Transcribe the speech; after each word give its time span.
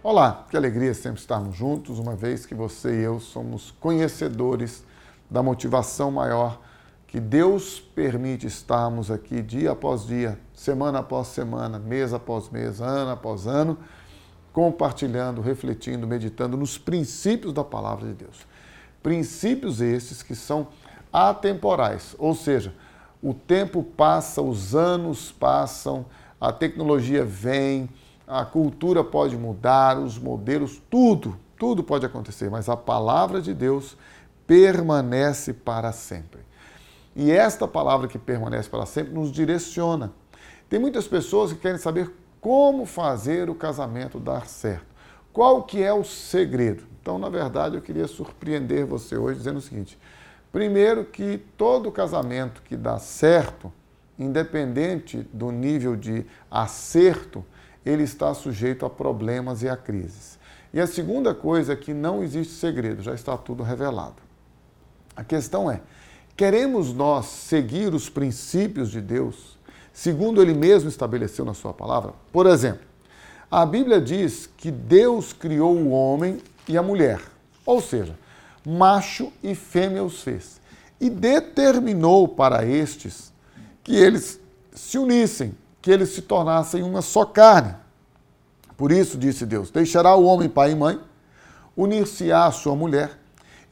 Olá, 0.00 0.46
que 0.48 0.56
alegria 0.56 0.94
sempre 0.94 1.18
estarmos 1.18 1.56
juntos, 1.56 1.98
uma 1.98 2.14
vez 2.14 2.46
que 2.46 2.54
você 2.54 3.00
e 3.00 3.02
eu 3.02 3.18
somos 3.18 3.72
conhecedores 3.80 4.84
da 5.28 5.42
motivação 5.42 6.12
maior 6.12 6.60
que 7.08 7.18
Deus 7.18 7.80
permite 7.80 8.46
estarmos 8.46 9.10
aqui 9.10 9.42
dia 9.42 9.72
após 9.72 10.06
dia, 10.06 10.38
semana 10.54 11.00
após 11.00 11.26
semana, 11.26 11.80
mês 11.80 12.14
após 12.14 12.48
mês, 12.48 12.80
ano 12.80 13.10
após 13.10 13.48
ano, 13.48 13.76
compartilhando, 14.52 15.40
refletindo, 15.40 16.06
meditando 16.06 16.56
nos 16.56 16.78
princípios 16.78 17.52
da 17.52 17.64
palavra 17.64 18.06
de 18.06 18.14
Deus. 18.14 18.46
Princípios 19.02 19.80
esses 19.80 20.22
que 20.22 20.36
são 20.36 20.68
atemporais, 21.12 22.14
ou 22.20 22.36
seja, 22.36 22.72
o 23.20 23.34
tempo 23.34 23.82
passa, 23.82 24.40
os 24.40 24.76
anos 24.76 25.32
passam, 25.32 26.06
a 26.40 26.52
tecnologia 26.52 27.24
vem, 27.24 27.88
a 28.28 28.44
cultura 28.44 29.02
pode 29.02 29.36
mudar, 29.38 29.98
os 29.98 30.18
modelos, 30.18 30.82
tudo, 30.90 31.38
tudo 31.58 31.82
pode 31.82 32.04
acontecer, 32.04 32.50
mas 32.50 32.68
a 32.68 32.76
palavra 32.76 33.40
de 33.40 33.54
Deus 33.54 33.96
permanece 34.46 35.54
para 35.54 35.92
sempre. 35.92 36.40
E 37.16 37.30
esta 37.32 37.66
palavra 37.66 38.06
que 38.06 38.18
permanece 38.18 38.68
para 38.68 38.84
sempre 38.84 39.14
nos 39.14 39.32
direciona. 39.32 40.12
Tem 40.68 40.78
muitas 40.78 41.08
pessoas 41.08 41.52
que 41.52 41.58
querem 41.58 41.78
saber 41.78 42.12
como 42.38 42.84
fazer 42.84 43.48
o 43.48 43.54
casamento 43.54 44.20
dar 44.20 44.46
certo. 44.46 44.86
Qual 45.32 45.62
que 45.62 45.82
é 45.82 45.92
o 45.92 46.04
segredo? 46.04 46.84
Então, 47.00 47.18
na 47.18 47.30
verdade, 47.30 47.76
eu 47.76 47.82
queria 47.82 48.06
surpreender 48.06 48.84
você 48.84 49.16
hoje 49.16 49.38
dizendo 49.38 49.56
o 49.56 49.62
seguinte: 49.62 49.98
primeiro 50.52 51.04
que 51.04 51.38
todo 51.56 51.90
casamento 51.90 52.62
que 52.62 52.76
dá 52.76 52.98
certo, 52.98 53.72
independente 54.18 55.26
do 55.32 55.50
nível 55.50 55.96
de 55.96 56.26
acerto, 56.50 57.44
ele 57.88 58.02
está 58.02 58.34
sujeito 58.34 58.84
a 58.84 58.90
problemas 58.90 59.62
e 59.62 59.68
a 59.68 59.76
crises. 59.76 60.38
E 60.72 60.80
a 60.80 60.86
segunda 60.86 61.34
coisa 61.34 61.72
é 61.72 61.76
que 61.76 61.94
não 61.94 62.22
existe 62.22 62.52
segredo, 62.52 63.02
já 63.02 63.14
está 63.14 63.36
tudo 63.36 63.62
revelado. 63.62 64.16
A 65.16 65.24
questão 65.24 65.70
é: 65.70 65.80
queremos 66.36 66.92
nós 66.92 67.26
seguir 67.26 67.94
os 67.94 68.10
princípios 68.10 68.90
de 68.90 69.00
Deus, 69.00 69.58
segundo 69.92 70.42
ele 70.42 70.52
mesmo 70.52 70.90
estabeleceu 70.90 71.44
na 71.44 71.54
sua 71.54 71.72
palavra? 71.72 72.12
Por 72.30 72.46
exemplo, 72.46 72.86
a 73.50 73.64
Bíblia 73.64 74.00
diz 74.00 74.46
que 74.46 74.70
Deus 74.70 75.32
criou 75.32 75.74
o 75.74 75.90
homem 75.90 76.42
e 76.68 76.76
a 76.76 76.82
mulher, 76.82 77.22
ou 77.64 77.80
seja, 77.80 78.14
macho 78.66 79.32
e 79.42 79.54
fêmea 79.54 80.04
os 80.04 80.22
fez, 80.22 80.60
e 81.00 81.08
determinou 81.08 82.28
para 82.28 82.66
estes 82.66 83.32
que 83.82 83.96
eles 83.96 84.38
se 84.70 84.98
unissem, 84.98 85.54
que 85.88 85.92
eles 85.92 86.10
se 86.10 86.20
tornassem 86.20 86.82
uma 86.82 87.00
só 87.00 87.24
carne. 87.24 87.74
Por 88.76 88.92
isso, 88.92 89.16
disse 89.16 89.46
Deus: 89.46 89.70
Deixará 89.70 90.14
o 90.14 90.26
homem 90.26 90.46
pai 90.46 90.72
e 90.72 90.74
mãe, 90.74 91.00
unir-se-á 91.74 92.44
a 92.44 92.50
sua 92.50 92.76
mulher, 92.76 93.18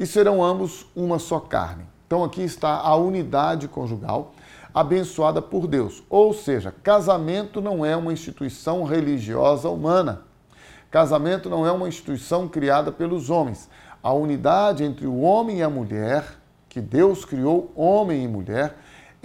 e 0.00 0.06
serão 0.06 0.42
ambos 0.42 0.86
uma 0.96 1.18
só 1.18 1.38
carne. 1.38 1.84
Então, 2.06 2.24
aqui 2.24 2.40
está 2.40 2.70
a 2.70 2.96
unidade 2.96 3.68
conjugal 3.68 4.32
abençoada 4.72 5.42
por 5.42 5.66
Deus. 5.66 6.02
Ou 6.08 6.32
seja, 6.32 6.72
casamento 6.82 7.60
não 7.60 7.84
é 7.84 7.94
uma 7.94 8.14
instituição 8.14 8.82
religiosa 8.84 9.68
humana. 9.68 10.22
Casamento 10.90 11.50
não 11.50 11.66
é 11.66 11.70
uma 11.70 11.86
instituição 11.86 12.48
criada 12.48 12.90
pelos 12.90 13.28
homens. 13.28 13.68
A 14.02 14.14
unidade 14.14 14.84
entre 14.84 15.06
o 15.06 15.20
homem 15.20 15.58
e 15.58 15.62
a 15.62 15.68
mulher, 15.68 16.24
que 16.66 16.80
Deus 16.80 17.26
criou, 17.26 17.70
homem 17.76 18.24
e 18.24 18.28
mulher, 18.28 18.74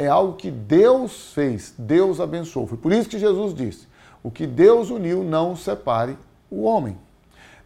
é 0.02 0.08
algo 0.08 0.34
que 0.34 0.50
Deus 0.50 1.32
fez, 1.34 1.74
Deus 1.78 2.20
abençoou. 2.20 2.66
Foi 2.66 2.78
por 2.78 2.92
isso 2.92 3.10
que 3.10 3.20
Jesus 3.20 3.54
disse: 3.54 3.88
o 4.24 4.32
que 4.32 4.48
Deus 4.48 4.90
uniu, 4.90 5.24
não 5.24 5.56
separe 5.56 6.18
o 6.50 6.64
homem. 6.64 6.98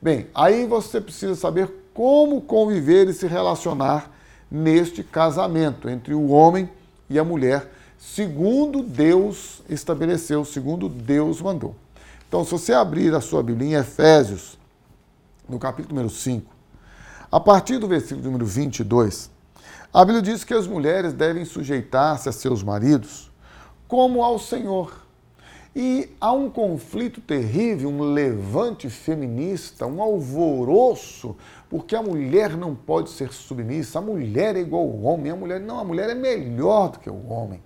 Bem, 0.02 0.28
aí 0.36 0.66
você 0.66 1.00
precisa 1.00 1.36
saber 1.36 1.72
como 1.94 2.42
conviver 2.42 3.08
e 3.08 3.14
se 3.14 3.26
relacionar 3.26 4.12
neste 4.52 5.04
casamento 5.04 5.90
entre 5.90 6.14
o 6.14 6.28
homem 6.28 6.70
e 7.10 7.18
a 7.18 7.24
mulher, 7.24 7.72
segundo 7.98 8.84
Deus 8.84 9.62
estabeleceu, 9.70 10.44
segundo 10.44 10.90
Deus 10.90 11.42
mandou. 11.42 11.76
Então, 12.28 12.44
se 12.44 12.52
você 12.52 12.74
abrir 12.74 13.14
a 13.16 13.22
sua 13.22 13.42
Bíblia 13.42 13.70
em 13.70 13.74
Efésios, 13.80 14.58
no 15.48 15.58
capítulo 15.58 15.96
número 15.96 16.14
5, 16.14 16.54
a 17.32 17.40
partir 17.40 17.78
do 17.78 17.88
versículo 17.88 18.26
número 18.26 18.46
22, 18.46 19.30
a 19.96 20.04
Bíblia 20.04 20.22
diz 20.22 20.44
que 20.44 20.54
as 20.54 20.68
mulheres 20.68 21.14
devem 21.14 21.46
sujeitar-se 21.46 22.28
a 22.28 22.32
seus 22.34 22.62
maridos 22.62 23.32
como 23.88 24.22
ao 24.22 24.38
Senhor. 24.38 24.94
E 25.74 26.10
há 26.20 26.34
um 26.34 26.50
conflito 26.50 27.22
terrível, 27.22 27.88
um 27.88 28.02
levante 28.12 28.90
feminista, 28.90 29.88
um 29.88 30.02
alvoroço, 30.02 31.38
porque 31.70 31.96
a 31.96 32.04
mulher 32.04 32.58
não 32.58 32.76
pode 32.76 33.10
ser 33.10 33.32
submissa, 33.32 34.00
a 34.00 34.02
mulher 34.02 34.58
é 34.58 34.60
igual 34.60 34.84
ao 34.84 35.02
homem, 35.02 35.32
a 35.32 35.36
mulher 35.36 35.62
não, 35.62 35.80
a 35.80 35.84
mulher 35.86 36.10
é 36.10 36.14
melhor 36.14 36.92
do 36.92 37.00
que 37.00 37.10
o 37.10 37.30
homem. 37.30 37.64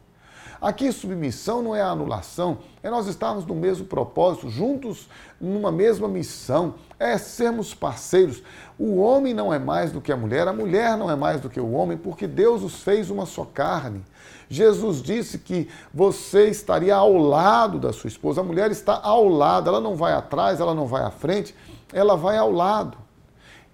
Aqui, 0.61 0.91
submissão 0.91 1.61
não 1.61 1.73
é 1.73 1.81
anulação, 1.81 2.57
é 2.83 2.89
nós 2.89 3.07
estarmos 3.07 3.45
no 3.45 3.55
mesmo 3.55 3.85
propósito, 3.85 4.49
juntos 4.49 5.07
numa 5.39 5.71
mesma 5.71 6.05
missão, 6.05 6.75
é 6.99 7.17
sermos 7.17 7.73
parceiros. 7.73 8.43
O 8.77 8.97
homem 8.97 9.33
não 9.33 9.53
é 9.53 9.57
mais 9.57 9.89
do 9.89 10.01
que 10.01 10.11
a 10.11 10.17
mulher, 10.17 10.49
a 10.49 10.53
mulher 10.53 10.97
não 10.97 11.09
é 11.09 11.15
mais 11.15 11.39
do 11.39 11.49
que 11.49 11.61
o 11.61 11.71
homem, 11.71 11.97
porque 11.97 12.27
Deus 12.27 12.61
os 12.61 12.83
fez 12.83 13.09
uma 13.09 13.25
só 13.25 13.45
carne. 13.45 14.03
Jesus 14.49 15.01
disse 15.01 15.37
que 15.37 15.69
você 15.93 16.49
estaria 16.49 16.95
ao 16.95 17.15
lado 17.15 17.79
da 17.79 17.93
sua 17.93 18.09
esposa, 18.09 18.41
a 18.41 18.43
mulher 18.43 18.69
está 18.69 18.99
ao 19.01 19.29
lado, 19.29 19.69
ela 19.69 19.79
não 19.79 19.95
vai 19.95 20.11
atrás, 20.11 20.59
ela 20.59 20.73
não 20.73 20.87
vai 20.87 21.03
à 21.03 21.11
frente, 21.11 21.55
ela 21.93 22.17
vai 22.17 22.37
ao 22.37 22.51
lado. 22.51 22.97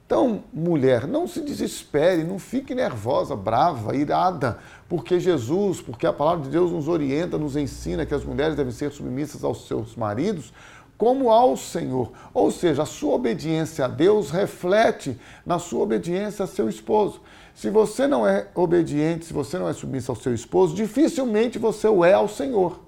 Então, 0.05 0.43
mulher, 0.53 1.07
não 1.07 1.27
se 1.27 1.41
desespere, 1.41 2.23
não 2.23 2.37
fique 2.37 2.75
nervosa, 2.75 3.35
brava, 3.35 3.95
irada, 3.95 4.59
porque 4.87 5.19
Jesus, 5.19 5.81
porque 5.81 6.05
a 6.05 6.13
palavra 6.13 6.43
de 6.43 6.51
Deus 6.51 6.71
nos 6.71 6.87
orienta, 6.87 7.39
nos 7.39 7.55
ensina 7.55 8.05
que 8.05 8.13
as 8.13 8.23
mulheres 8.23 8.55
devem 8.55 8.71
ser 8.71 8.91
submissas 8.91 9.43
aos 9.43 9.67
seus 9.67 9.95
maridos 9.95 10.53
como 10.95 11.29
ao 11.31 11.57
Senhor. 11.57 12.11
Ou 12.33 12.51
seja, 12.51 12.83
a 12.83 12.85
sua 12.85 13.15
obediência 13.15 13.85
a 13.85 13.87
Deus 13.87 14.29
reflete 14.29 15.19
na 15.45 15.59
sua 15.59 15.81
obediência 15.81 16.45
a 16.45 16.47
seu 16.47 16.69
esposo. 16.69 17.21
Se 17.53 17.69
você 17.69 18.05
não 18.05 18.27
é 18.27 18.47
obediente, 18.53 19.25
se 19.25 19.33
você 19.33 19.57
não 19.57 19.67
é 19.67 19.73
submissa 19.73 20.11
ao 20.11 20.15
seu 20.15 20.33
esposo, 20.33 20.75
dificilmente 20.75 21.57
você 21.57 21.87
o 21.87 22.05
é 22.05 22.13
ao 22.13 22.27
Senhor. 22.27 22.84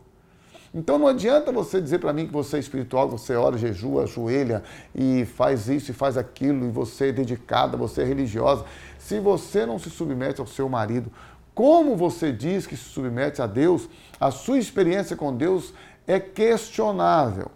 Então 0.77 0.99
não 0.99 1.07
adianta 1.07 1.51
você 1.51 1.81
dizer 1.81 1.97
para 1.97 2.13
mim 2.13 2.27
que 2.27 2.31
você 2.31 2.57
é 2.57 2.59
espiritual, 2.59 3.09
você 3.09 3.33
ora, 3.33 3.57
jejua, 3.57 4.03
ajoelha 4.03 4.61
e 4.93 5.25
faz 5.25 5.67
isso 5.67 5.89
e 5.89 5.93
faz 5.93 6.15
aquilo, 6.17 6.67
e 6.67 6.69
você 6.69 7.07
é 7.07 7.11
dedicada, 7.11 7.75
você 7.75 8.03
é 8.03 8.05
religiosa. 8.05 8.63
Se 8.99 9.19
você 9.19 9.65
não 9.65 9.79
se 9.79 9.89
submete 9.89 10.39
ao 10.39 10.45
seu 10.45 10.69
marido, 10.69 11.11
como 11.55 11.95
você 11.95 12.31
diz 12.31 12.67
que 12.67 12.77
se 12.77 12.83
submete 12.83 13.41
a 13.41 13.47
Deus, 13.47 13.89
a 14.19 14.29
sua 14.29 14.59
experiência 14.59 15.15
com 15.15 15.35
Deus 15.35 15.73
é 16.05 16.19
questionável. 16.19 17.49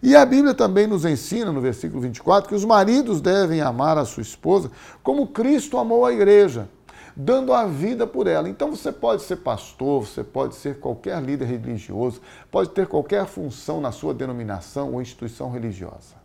E 0.00 0.14
a 0.14 0.24
Bíblia 0.24 0.54
também 0.54 0.86
nos 0.86 1.04
ensina, 1.04 1.50
no 1.50 1.60
versículo 1.60 2.00
24, 2.00 2.48
que 2.48 2.54
os 2.54 2.64
maridos 2.64 3.20
devem 3.20 3.60
amar 3.60 3.98
a 3.98 4.04
sua 4.04 4.22
esposa 4.22 4.70
como 5.02 5.26
Cristo 5.26 5.78
amou 5.78 6.06
a 6.06 6.12
igreja 6.12 6.68
dando 7.16 7.52
a 7.52 7.66
vida 7.66 8.06
por 8.06 8.26
ela. 8.26 8.48
Então 8.48 8.74
você 8.74 8.90
pode 8.90 9.22
ser 9.22 9.36
pastor, 9.36 10.06
você 10.06 10.24
pode 10.24 10.54
ser 10.54 10.78
qualquer 10.78 11.22
líder 11.22 11.46
religioso, 11.46 12.20
pode 12.50 12.70
ter 12.70 12.86
qualquer 12.86 13.26
função 13.26 13.80
na 13.80 13.92
sua 13.92 14.14
denominação 14.14 14.92
ou 14.92 15.02
instituição 15.02 15.50
religiosa. 15.50 16.22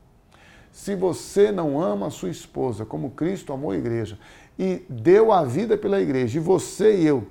Se 0.71 0.95
você 0.95 1.51
não 1.51 1.81
ama 1.81 2.07
a 2.07 2.11
sua 2.11 2.29
esposa 2.29 2.85
como 2.85 3.11
Cristo 3.11 3.51
amou 3.51 3.71
a 3.71 3.77
igreja 3.77 4.19
e 4.57 4.85
deu 4.89 5.31
a 5.31 5.43
vida 5.43 5.77
pela 5.77 5.99
igreja, 5.99 6.37
e 6.37 6.41
você 6.41 6.97
e 6.97 7.05
eu 7.05 7.27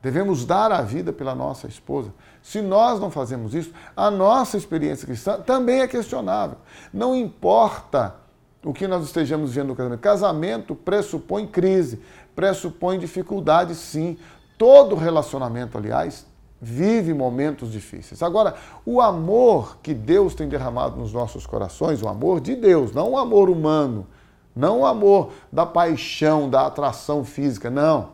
devemos 0.00 0.44
dar 0.44 0.72
a 0.72 0.82
vida 0.82 1.12
pela 1.12 1.34
nossa 1.34 1.68
esposa, 1.68 2.12
se 2.42 2.60
nós 2.60 2.98
não 2.98 3.10
fazemos 3.10 3.54
isso, 3.54 3.72
a 3.96 4.10
nossa 4.10 4.56
experiência 4.56 5.06
cristã 5.06 5.40
também 5.40 5.80
é 5.80 5.86
questionável. 5.86 6.58
Não 6.92 7.14
importa 7.14 8.21
o 8.64 8.72
que 8.72 8.86
nós 8.86 9.04
estejamos 9.04 9.50
vivendo 9.50 9.68
no 9.68 9.74
casamento. 9.74 10.00
Casamento 10.00 10.74
pressupõe 10.74 11.46
crise, 11.46 12.00
pressupõe 12.34 12.98
dificuldade, 12.98 13.74
sim. 13.74 14.16
Todo 14.56 14.94
relacionamento, 14.94 15.76
aliás, 15.76 16.24
vive 16.60 17.12
momentos 17.12 17.72
difíceis. 17.72 18.22
Agora, 18.22 18.54
o 18.86 19.00
amor 19.00 19.78
que 19.82 19.92
Deus 19.92 20.34
tem 20.34 20.48
derramado 20.48 20.96
nos 20.96 21.12
nossos 21.12 21.44
corações, 21.44 22.00
o 22.02 22.08
amor 22.08 22.40
de 22.40 22.54
Deus, 22.54 22.92
não 22.92 23.10
o 23.10 23.18
amor 23.18 23.50
humano, 23.50 24.06
não 24.54 24.80
o 24.80 24.86
amor 24.86 25.32
da 25.50 25.66
paixão, 25.66 26.48
da 26.48 26.66
atração 26.66 27.24
física, 27.24 27.68
não. 27.68 28.10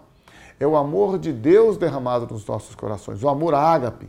É 0.59 0.67
o 0.67 0.77
amor 0.77 1.19
de 1.19 1.33
Deus 1.33 1.77
derramado 1.77 2.27
nos 2.33 2.47
nossos 2.47 2.75
corações, 2.75 3.23
o 3.23 3.29
amor 3.29 3.55
ágape. 3.55 4.09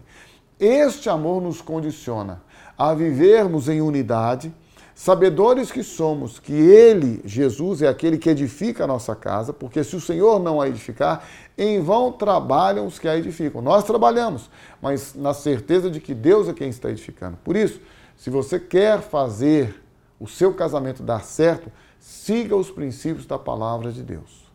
Este 0.57 1.09
amor 1.09 1.41
nos 1.41 1.61
condiciona 1.61 2.41
a 2.77 2.93
vivermos 2.93 3.67
em 3.67 3.81
unidade, 3.81 4.53
Sabedores 4.99 5.71
que 5.71 5.81
somos 5.81 6.39
que 6.39 6.51
Ele, 6.51 7.21
Jesus, 7.23 7.81
é 7.81 7.87
aquele 7.87 8.17
que 8.17 8.29
edifica 8.29 8.83
a 8.83 8.87
nossa 8.87 9.15
casa, 9.15 9.53
porque 9.53 9.81
se 9.81 9.95
o 9.95 10.01
Senhor 10.01 10.41
não 10.41 10.59
a 10.59 10.67
edificar, 10.67 11.25
em 11.57 11.79
vão 11.81 12.11
trabalham 12.11 12.85
os 12.85 12.99
que 12.99 13.07
a 13.07 13.15
edificam. 13.15 13.61
Nós 13.61 13.85
trabalhamos, 13.85 14.49
mas 14.81 15.15
na 15.15 15.33
certeza 15.33 15.89
de 15.89 16.01
que 16.01 16.13
Deus 16.13 16.49
é 16.49 16.53
quem 16.53 16.67
está 16.67 16.89
edificando. 16.89 17.37
Por 17.45 17.55
isso, 17.55 17.79
se 18.17 18.29
você 18.29 18.59
quer 18.59 18.99
fazer 18.99 19.81
o 20.19 20.27
seu 20.27 20.53
casamento 20.53 21.01
dar 21.01 21.23
certo, 21.23 21.71
siga 21.97 22.53
os 22.53 22.69
princípios 22.69 23.25
da 23.25 23.39
palavra 23.39 23.93
de 23.93 24.03
Deus. 24.03 24.51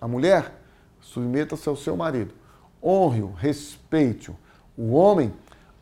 A 0.00 0.08
mulher, 0.08 0.60
submeta-se 1.00 1.68
ao 1.68 1.76
seu 1.76 1.96
marido, 1.96 2.34
honre-o, 2.82 3.32
respeite-o. 3.32 4.36
O 4.76 4.94
homem, 4.94 5.32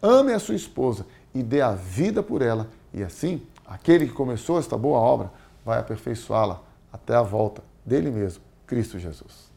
ame 0.03 0.35
a 0.35 0.39
sua 0.39 0.55
esposa 0.55 1.07
e 1.35 1.43
dê 1.43 1.63
a 1.63 1.73
vida 1.73 2.23
por 2.23 2.43
ela. 2.43 2.69
E 2.93 3.03
assim 3.03 3.41
Aquele 3.65 4.07
que 4.07 4.13
começou 4.13 4.59
esta 4.59 4.77
boa 4.77 4.99
obra 4.99 5.31
vai 5.65 5.79
aperfeiçoá-la 5.79 6.61
até 6.93 7.15
a 7.15 7.23
volta 7.23 7.63
dele 7.85 8.11
mesmo, 8.11 8.43
Cristo 8.67 8.99
Jesus. 8.99 9.54